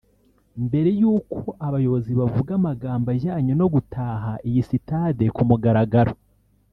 mbere 0.65 0.89
y’uko 1.01 1.37
abayobozi 1.67 2.11
bavuga 2.19 2.51
amagambo 2.59 3.05
ajyanye 3.15 3.53
no 3.59 3.67
gutaha 3.73 4.31
iyi 4.47 4.61
sitade 4.69 5.25
ku 5.35 5.41
mugaragaro 5.49 6.13